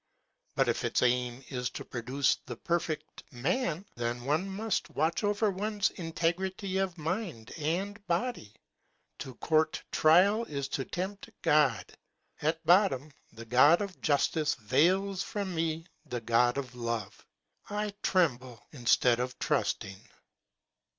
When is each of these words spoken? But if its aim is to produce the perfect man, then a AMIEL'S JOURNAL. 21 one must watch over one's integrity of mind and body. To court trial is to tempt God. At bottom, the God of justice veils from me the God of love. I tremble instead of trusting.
But 0.55 0.67
if 0.67 0.83
its 0.83 1.03
aim 1.03 1.43
is 1.49 1.69
to 1.69 1.85
produce 1.85 2.35
the 2.47 2.55
perfect 2.55 3.21
man, 3.31 3.85
then 3.93 4.17
a 4.17 4.19
AMIEL'S 4.21 4.23
JOURNAL. 4.23 4.23
21 4.25 4.25
one 4.25 4.49
must 4.55 4.89
watch 4.95 5.23
over 5.23 5.51
one's 5.51 5.91
integrity 5.91 6.77
of 6.79 6.97
mind 6.97 7.51
and 7.59 8.03
body. 8.07 8.51
To 9.19 9.35
court 9.35 9.83
trial 9.91 10.43
is 10.45 10.67
to 10.69 10.85
tempt 10.85 11.29
God. 11.43 11.85
At 12.41 12.65
bottom, 12.65 13.11
the 13.31 13.45
God 13.45 13.79
of 13.79 14.01
justice 14.01 14.55
veils 14.55 15.21
from 15.21 15.53
me 15.53 15.85
the 16.03 16.21
God 16.21 16.57
of 16.57 16.73
love. 16.73 17.23
I 17.69 17.93
tremble 18.01 18.65
instead 18.71 19.19
of 19.19 19.37
trusting. 19.37 19.99